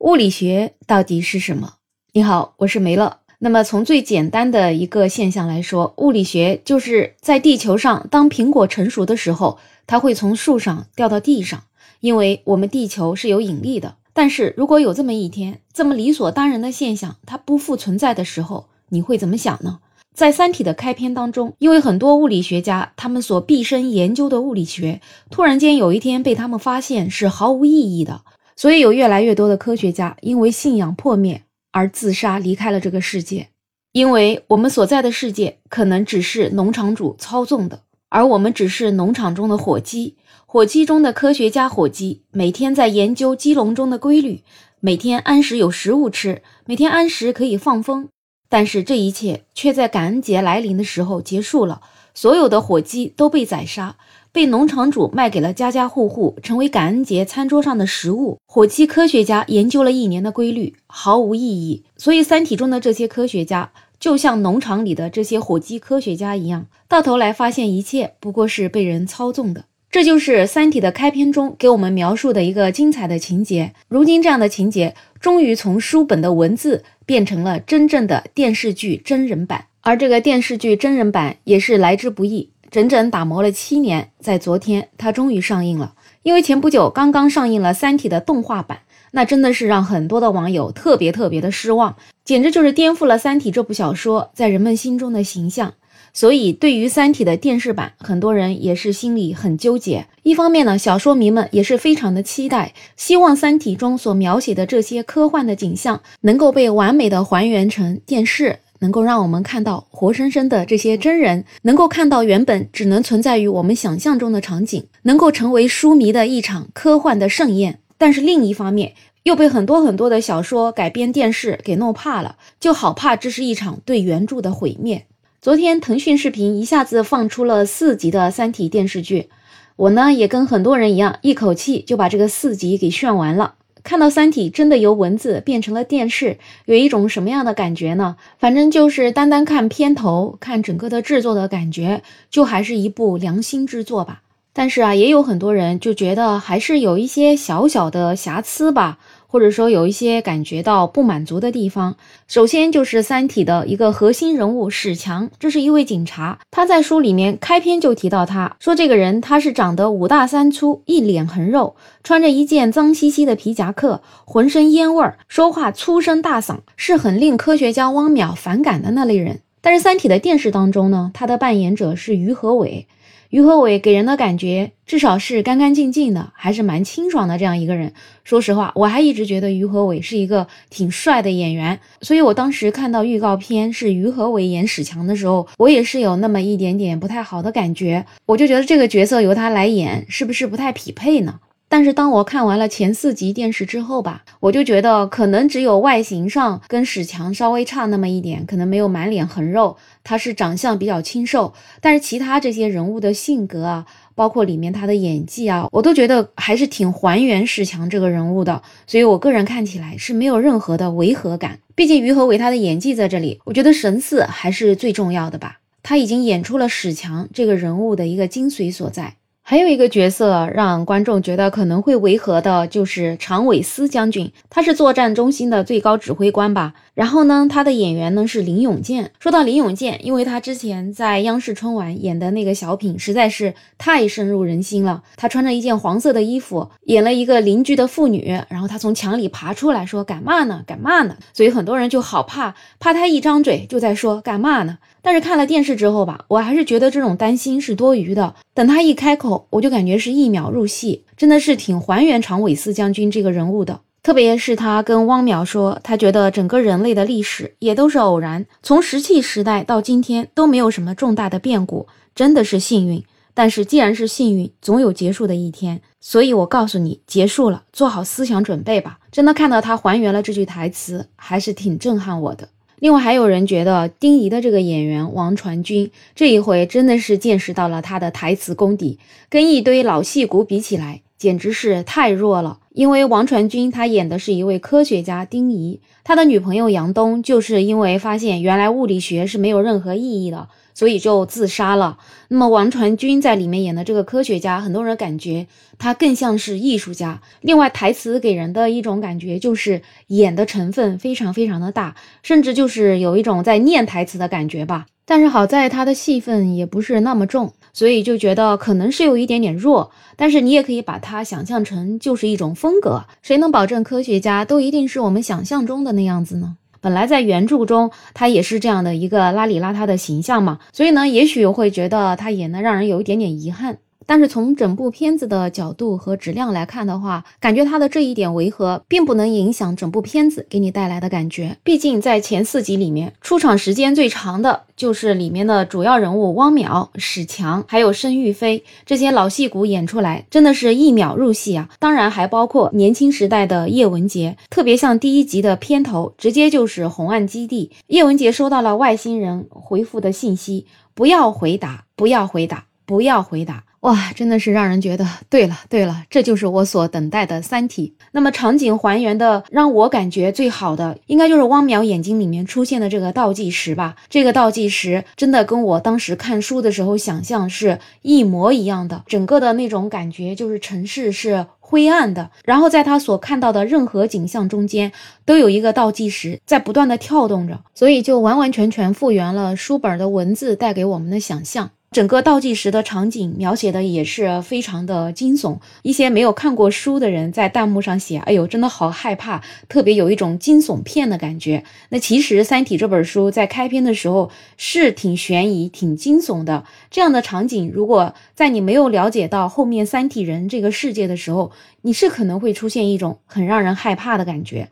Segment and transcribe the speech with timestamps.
[0.00, 1.74] 物理学到底是什么？
[2.14, 3.18] 你好，我是梅乐。
[3.38, 11.64] 那么从最简单的一个现象来说，物理学就是在地球上，当苹果成熟的时候，它会从树上掉到地上，
[12.00, 13.96] 因为我们地球是有引力的。
[14.14, 19.80] 但是如果有这么一天，这么理所当然的现象它不复存在的时候，你会怎么想呢？
[20.14, 28.22] 在《三体》的开篇当中，因为很多物理学家他们所毕生研究的物理学，突然间有一天被他们发现是毫无意义的。
[28.60, 33.48] 所以有越来越多的科学家因为信仰破灭而自杀离开了这个世界，
[33.92, 44.42] 因为我们所在的世界可能只是农场主操纵的，而我们只是农场中的火鸡，火鸡中的科学家火鸡每天在研究鸡笼中的规律，
[44.80, 48.10] 每天按时有食物吃，每天按时可以放风，
[48.50, 51.80] 但是这一切却在感恩节来临的时候结束了，
[52.14, 53.96] 所有的火鸡都被宰杀。
[54.32, 58.38] 被农场主卖给了家家户户，成为感恩节餐桌上的食物。
[58.46, 61.82] 火鸡科学家研究了一年的规律，毫无意义。
[61.96, 69.64] 所以，《三体》中的这些科学家就像农场里的这些火鸡科学家一样，到头来发现一切不过是被人操纵的。
[69.90, 73.72] 这就是《三体》的开篇中给我们描述的一个精彩的情节。
[73.88, 82.50] 如今，这样的情节终于从书本的文字变成了真正的电视剧真人版，而这个电视剧真人版也是来之不易。
[82.70, 85.94] 整整打磨了七年，在昨天，它终于上映了。
[86.22, 95.74] 因为前不久刚刚上映了《三体》的动画版，那真的是让很多的网友特别特别的失望，简直就是颠覆了《三体》这部小说在人们心中的形象。
[96.12, 100.06] 所以，对于《三体》的电视版，很多人也是心里很纠结。
[100.22, 108.60] 一方面呢，小说迷们也是非常的期待，希望《三体》中所描写的这些科幻的景象能够被完美的还原成电视。
[108.80, 117.78] 能够让我们看到活生生的这些真人，能够看到原本只能存在于我们想象中的场景，能够成为书迷的一场科幻的盛宴。
[117.96, 125.06] 但是另一方面，又被很多很多的小说改编电视给弄怕了，就好怕这是一场对原著的毁灭。
[125.40, 129.28] 昨天腾讯视频一下子放出了四集的《三体》电视剧，
[129.76, 133.54] 我呢也跟很多人一样，一口气就把这个四集给炫完了。
[133.82, 138.16] 看到《三体》真的由文字变成了电视，有一种什么样的感觉呢？
[138.38, 144.22] 反正就是单单看片头，看整个的制作的感觉，就还是一部良心之作吧。
[144.52, 148.98] 但是啊，也有很多人就觉得还是有一些小小的瑕疵吧。
[149.30, 151.94] 或者说有一些感觉到不满足的地方，
[152.26, 156.40] 首先就是《三体》的一个核心人物史强，这是一位警察。
[156.50, 169.38] 他在书里面开篇就提到，他说这个人他是长得五大三粗，一脸横肉，穿着一件脏兮兮的皮夹克，浑身烟味儿，说话粗声大嗓，是很令科学家汪淼反感的那类人。
[169.60, 172.88] 但是《三体》的电视当中呢，他的扮演者是于和伟。
[173.30, 177.92] 于和伟给人的感觉至少是干干净净的，还是蛮清爽的这样一个人。
[178.24, 191.38] 说实话，我还一直觉得于和伟是一个挺帅的演员，所以我当时看到预告片是于和伟演史强的时候，我也是有那么一点点不太好的感觉，我就觉得这个角色由他来演是不是不太匹配呢？
[191.70, 201.54] 但是当我看完了前四集电视之后吧，我就觉得可能只有外形上跟史强稍微差那么一点，可能没有满脸横肉，他是长相比较清瘦。
[201.80, 203.86] 但是其他这些人物的性格啊，
[204.16, 208.60] 包括里面他的演技啊，我都觉得还是挺还原史强这个人物的。
[208.88, 211.60] 所以我个人看起来是没有任何的违和感。
[211.76, 215.60] 毕竟于和伟他的演技在这里，我觉得神似还是最重要的吧。
[215.84, 219.14] 他已经演出了史强这个人物的一个精髓所在。
[219.50, 226.72] 还有一个角色让观众觉得可能会违和的，就是常伟思将军，他是作战中心的最高指挥官吧。
[226.94, 229.10] 然后呢，他的演员呢是林永健。
[229.18, 235.02] 说到林永健，因为他之前在央视春晚演的那个小品实在是太深入人心了。
[235.16, 240.62] 他穿着一件黄色的衣服，演了一个邻居的妇女，然后他从墙里爬出来说干嘛呢？
[240.64, 241.16] 干嘛呢？
[241.32, 244.78] 所以很多人就好怕，怕他一张嘴就在说干嘛呢？
[245.02, 248.34] 但是看了电视之后吧，我还是觉得这种担心是多余的。
[248.54, 253.80] 等他一开口，我就感觉是一秒入戏，真的是挺还原常伟思将军这个人物的。
[254.02, 263.04] 特别是他跟汪淼说，他觉得整个人类的历史也都是偶然，从石器时代到今天都没有什么重大的变故，真的是幸运。
[263.34, 265.80] 但是既然是幸运，总有结束的一天。
[266.00, 268.98] 所以我告诉你，结束了，做好思想准备吧。
[269.12, 272.48] 真的看到他还原了这句台词，还是挺震撼我的。
[272.80, 278.98] 另外还有人觉得丁仪的这个演员王传君这一回真的是见识到了他的台词功底，
[279.28, 282.58] 跟一堆老戏骨比起来，简直是太弱了。
[282.72, 290.48] 因为王传君他演的是一位科学家丁仪，他的女朋友杨东就是因为发现原来物理学是没有任何意义的。
[290.80, 291.98] 所以就自杀了。
[292.28, 295.46] 那么王传君在里面演的这个科学家，很多人感觉
[295.76, 297.20] 他更像是艺术家。
[297.42, 304.86] 另外，台词给人的一种感觉就是演的成分非常非常的大，甚至就是有一种在念台词的感觉吧。
[305.04, 309.90] 但是好在他的戏份也不是那么重，所以就觉得可能是有一点点弱。
[310.16, 313.04] 但是你也可以把它想象成就是一种风格。
[313.20, 316.56] 谁能保证科学家都一定是我们想象中的那样子呢？
[316.80, 323.78] 本来在原著中，他也是这样的一个邋里邋遢的形象嘛，所以呢，也许会觉得他演的让人有一点点遗憾。
[324.10, 331.56] 但是从整部片子的角度和质量来看的话，感觉他的这一点违和，并不能影响整部片子给你带来的感觉。
[331.62, 341.68] 毕竟在前四集里面，出场时间最长的就是里面的主要人物汪淼、史强，还有申玉飞这些老戏骨演出来，真的是一秒入戏啊！
[341.78, 353.62] 当然还包括年轻时代的叶文洁，特别像第一集的片头，直接就是红岸基地，叶文洁收到了外星人回复的信息：不要回答，不要回答，不要回答。
[353.80, 357.94] 哇，真的是让人觉得，对了对了，这就是我所等待的《三体》。
[358.12, 363.96] 那么场景还原的让我感觉最好的，应该就是汪淼眼睛里面出现的这个倒计时吧。
[364.10, 374.92] 这个倒计时真的跟我当时看书的时候想象是一模一样的，整个的那种感觉就是城市是灰暗的，然后在他所看到的任何景象中间
[375.24, 381.70] 都有一个倒计时在不断的跳动着，所以就完完全全复原了书本的文字带给我们的想象。
[381.92, 396.64] 整个倒计时的场景描写的也是非常的惊悚，一些没有看过书的人在弹幕上写：“哎呦，真的好害怕，特别有一种惊悚片的感觉。”那其实《三体》这本书在开篇的时候是挺悬疑、挺惊悚的。
[396.92, 401.50] 这样的场景，如果在你没有了解到后面三体人这个世界的时候，
[401.82, 404.70] 你是可能会出现一种很让人害怕的感觉。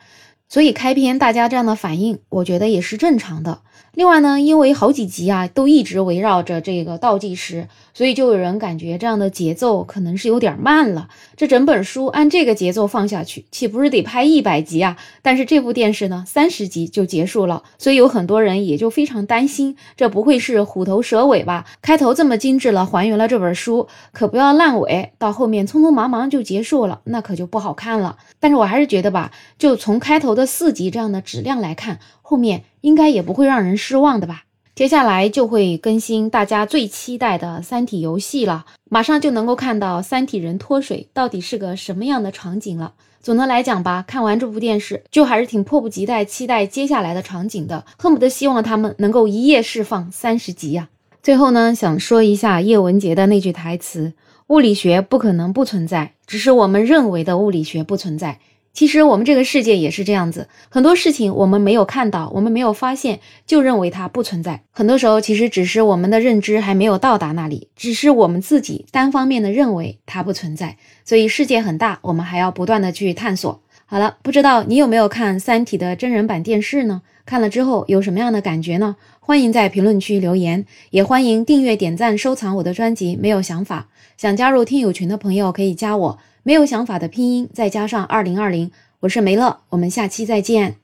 [0.48, 3.60] 所以开篇大家这样的反应，我觉得也是正常的。
[3.94, 11.08] 另外呢，因为好几集啊都一直围绕着这个倒计时，所以就有人感觉这样的节奏可能是有点慢了。
[11.36, 14.96] 这整本书按这个节奏放下去，岂不是得拍一百集啊？
[15.20, 21.64] 但是这部电视呢，三十集就结束了，所以有很多人也就非常担心，这不会是虎头蛇尾吧？
[21.82, 28.16] 开头这么精致了，还原了这本书，可不要烂尾，到后面匆匆忙忙就结束了，那可就不好看了。
[28.38, 32.64] 但是我还是觉得吧，就从开头的四集这样的质量来看，后面。
[32.81, 34.44] 应该也不会让人失望的吧？
[34.75, 42.94] 接下来就会更新大家最期待的《三体》游戏了，马上就能够看到三体人脱水到底是个什么样的场景了。
[43.20, 50.88] 总的来讲吧，看完这部电视，就还是挺迫不及待期待接下来的场景的，恨不得希望他们能够一夜释放三十集呀。
[51.20, 54.12] 最后呢，想说一下叶文洁的那句台词
[54.46, 58.38] ：“物理学不可能不存在，只是我们认为的物理学不存在。”
[58.78, 64.62] 其实我们这个世界也是这样子，很多事情我们没有看到，我们没有发现，就认为它不存在。
[64.70, 70.76] 很多时候，其实只是我们的认知还没有到达那里，只是我们自己单方面的认为它不存在。
[71.04, 73.60] 所以世界很大，我们还要不断的去探索。
[73.84, 77.02] 好了，不知道你有没有看《三体》的真人版电视呢？
[77.26, 78.94] 看了之后有什么样的感觉呢？
[79.19, 83.16] 欢迎在评论区留言，也欢迎订阅、点赞、收藏我的专辑。
[83.16, 86.19] 没有想法，想加入听友群的朋友可以加我。
[86.43, 88.70] 没有想法的拼音再加上二零二零，
[89.00, 90.76] 我是梅乐，我们下期再见。